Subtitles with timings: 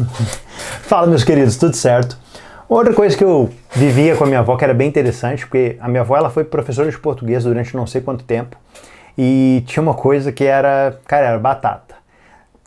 [0.82, 2.18] Fala, meus queridos, tudo certo?
[2.68, 5.88] Outra coisa que eu vivia com a minha avó que era bem interessante, porque a
[5.88, 8.56] minha avó ela foi professora de português durante não sei quanto tempo
[9.16, 11.94] e tinha uma coisa que era, cara, era batata.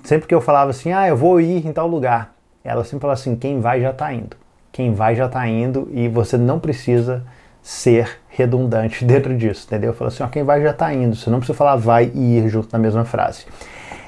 [0.03, 3.20] Sempre que eu falava assim, ah, eu vou ir em tal lugar, ela sempre falava
[3.20, 4.38] assim, quem vai já tá indo.
[4.71, 7.23] Quem vai já tá indo e você não precisa
[7.62, 9.94] ser redundante dentro disso, entendeu?
[9.94, 12.48] Fala assim, ó, quem vai já está indo, você não precisa falar vai e ir
[12.48, 13.46] junto na mesma frase.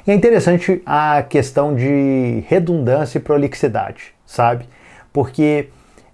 [0.08, 4.66] É interessante a questão de redundância e prolixidade, sabe?
[5.12, 5.70] Porque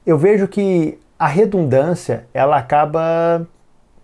[0.06, 3.48] eu vejo que a redundância, ela acaba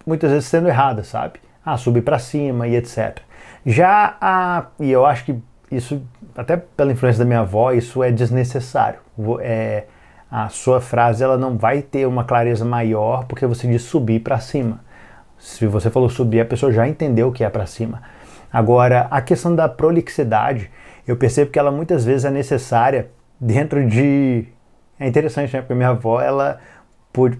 [0.05, 1.39] muitas vezes sendo errada, sabe?
[1.63, 3.19] Ah, subir para cima e etc.
[3.65, 5.35] Já a, e eu acho que
[5.71, 6.01] isso,
[6.35, 8.99] até pela influência da minha avó, isso é desnecessário.
[9.39, 9.85] É,
[10.29, 14.39] a sua frase ela não vai ter uma clareza maior porque você diz subir para
[14.39, 14.79] cima.
[15.37, 18.01] Se você falou subir, a pessoa já entendeu o que é para cima.
[18.51, 20.69] Agora, a questão da prolixidade,
[21.07, 23.09] eu percebo que ela muitas vezes é necessária
[23.39, 24.45] dentro de
[24.99, 25.61] é interessante, né?
[25.61, 26.59] Porque minha avó, ela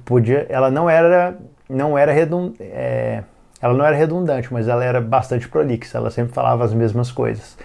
[0.04, 1.38] podia, ela não era
[1.70, 2.12] não era
[2.60, 3.24] é,
[3.62, 5.98] ela não era redundante, mas ela era bastante prolixa.
[5.98, 7.58] Ela sempre falava as mesmas coisas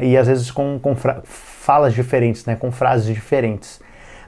[0.00, 2.56] e às vezes com, com falas diferentes, né?
[2.56, 3.80] Com frases diferentes.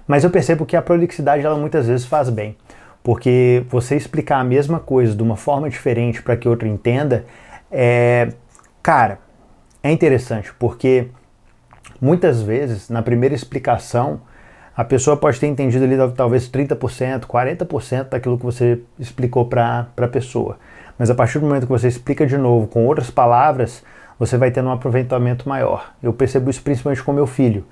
[0.06, 2.56] Mas eu percebo que a prolixidade ela muitas vezes faz bem,
[3.02, 7.24] porque você explicar a mesma coisa de uma forma diferente para que outro entenda,
[7.70, 8.32] é,
[8.82, 9.18] cara,
[9.82, 11.08] é interessante, porque
[12.00, 14.20] muitas vezes na primeira explicação
[14.74, 20.08] a pessoa pode ter entendido ali talvez 30%, 40% daquilo que você explicou para a
[20.08, 20.58] pessoa.
[20.98, 23.84] Mas a partir do momento que você explica de novo com outras palavras,
[24.18, 25.92] você vai ter um aproveitamento maior.
[26.02, 27.64] Eu percebo isso principalmente com meu filho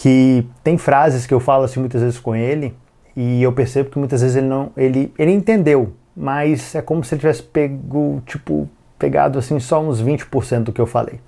[0.00, 2.74] que tem frases que eu falo assim muitas vezes com ele
[3.14, 7.14] e eu percebo que muitas vezes ele não ele ele entendeu, mas é como se
[7.14, 8.66] ele tivesse pego, tipo,
[9.00, 11.18] pegado assim só uns 20% do que eu falei.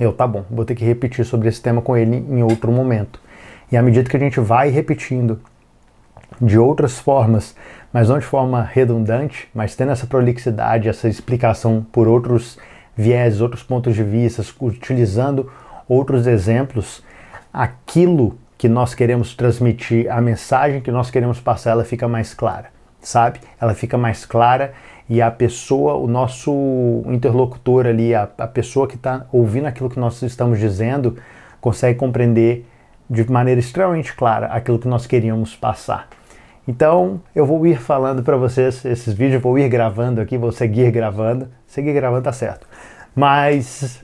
[0.00, 3.20] Eu, tá bom, vou ter que repetir sobre esse tema com ele em outro momento.
[3.70, 5.40] E à medida que a gente vai repetindo
[6.40, 7.54] de outras formas,
[7.92, 12.58] mas não de forma redundante, mas tendo essa prolixidade, essa explicação por outros
[12.96, 15.50] viés, outros pontos de vista, utilizando
[15.88, 17.02] outros exemplos,
[17.52, 22.70] aquilo que nós queremos transmitir, a mensagem que nós queremos passar, ela fica mais clara,
[23.02, 23.40] sabe?
[23.60, 24.72] Ela fica mais clara
[25.08, 29.98] e a pessoa, o nosso interlocutor ali, a, a pessoa que está ouvindo aquilo que
[29.98, 31.18] nós estamos dizendo,
[31.60, 32.66] consegue compreender
[33.10, 36.08] de maneira extremamente clara aquilo que nós queríamos passar.
[36.66, 40.90] Então, eu vou ir falando para vocês esses vídeos, vou ir gravando aqui, vou seguir
[40.92, 41.48] gravando.
[41.66, 42.66] Seguir gravando tá certo.
[43.14, 44.02] Mas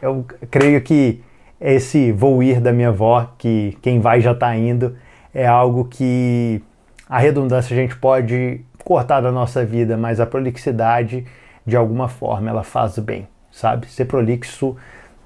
[0.00, 1.20] eu creio que
[1.60, 4.96] esse vou ir da minha avó, que quem vai já está indo,
[5.34, 6.62] é algo que
[7.10, 11.26] a redundância a gente pode cortar da nossa vida, mas a prolixidade,
[11.66, 13.88] de alguma forma, ela faz bem, sabe?
[13.88, 14.76] Ser prolixo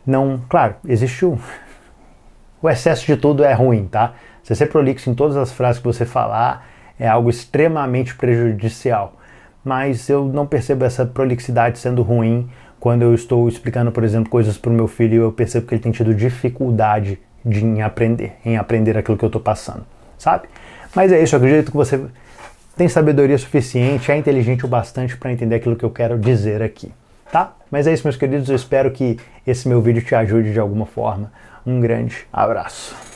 [0.07, 0.41] não.
[0.49, 1.39] Claro, existe o.
[2.63, 4.15] O excesso de tudo é ruim, tá?
[4.43, 6.67] Você ser prolixo em todas as frases que você falar
[6.99, 9.19] é algo extremamente prejudicial.
[9.63, 12.49] Mas eu não percebo essa prolixidade sendo ruim
[12.81, 15.83] quando eu estou explicando, por exemplo, coisas para o meu filho, eu percebo que ele
[15.83, 19.87] tem tido dificuldade de, em aprender, em aprender aquilo que eu estou passando,
[20.19, 20.49] sabe?
[20.95, 22.01] Mas é isso, eu acredito que você
[22.77, 26.93] tem sabedoria suficiente, é inteligente o bastante para entender aquilo que eu quero dizer aqui,
[27.31, 27.55] tá?
[27.71, 30.87] Mas é isso, meus queridos, eu espero que esse meu vídeo te ajude de alguma
[30.87, 31.33] forma.
[31.67, 33.14] Um grande abraço.